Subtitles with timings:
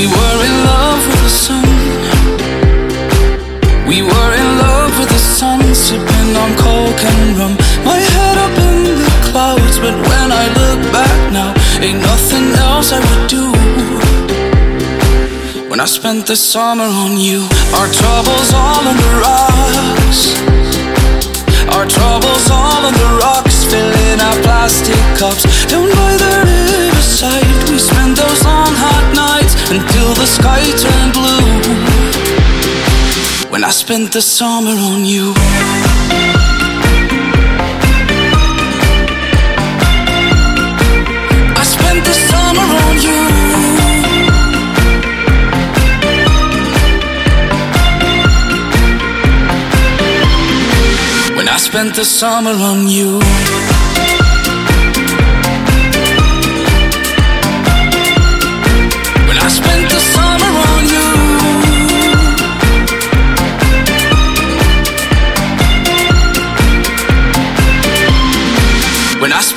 [0.00, 1.68] We were in love with the sun.
[3.86, 7.54] We were in love with the sun, sipping on coke and rum.
[7.84, 11.52] My head up in the clouds, but when I look back now,
[11.84, 13.44] ain't nothing else I would do.
[15.68, 20.20] When I spent the summer on you, our troubles all on the rocks.
[21.76, 25.44] Our troubles all on the rocks, filling our plastic cups.
[33.80, 35.32] Spent the summer on you.
[41.56, 43.20] I spent the summer on you.
[51.36, 54.29] When I spent the summer on you.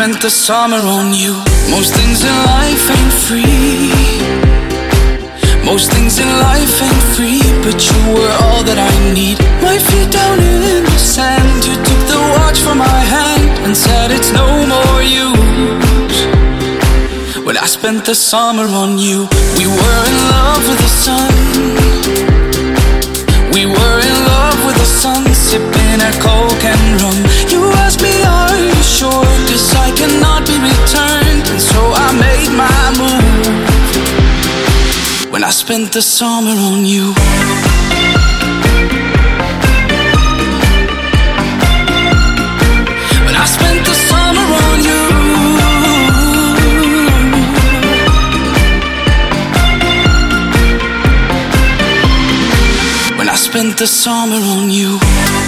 [0.00, 1.34] Spent the summer on you.
[1.68, 3.92] Most things in life ain't free.
[5.62, 9.36] Most things in life ain't free, but you were all that I need.
[9.60, 14.10] My feet down in the sand, you took the watch from my hand and said
[14.10, 16.16] it's no more use.
[17.44, 21.69] When I spent the summer on you, we were in love with the sun.
[35.40, 37.14] When I spent the summer on you.
[43.24, 45.00] When I spent the summer on you.
[53.16, 55.39] When I spent the summer on you.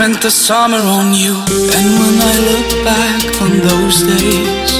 [0.00, 1.34] Spent the summer on you.
[1.76, 4.72] And when I look back on those days,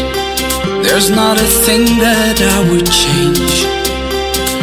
[0.83, 3.69] there's not a thing that I would change.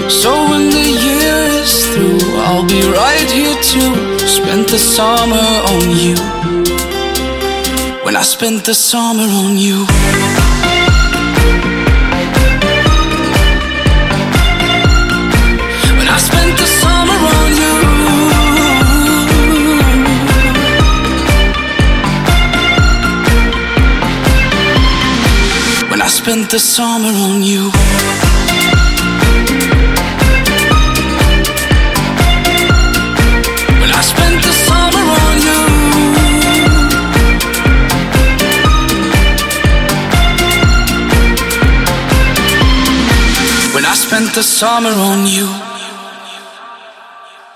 [0.10, 4.18] So when the year is through, I'll be right here too.
[4.26, 6.18] Spent the summer on you.
[8.04, 9.86] When I spent the summer on you.
[26.30, 27.72] Spent the summer on you.
[33.80, 35.62] When I spent the summer on you.
[43.74, 45.77] When I spent the summer on you.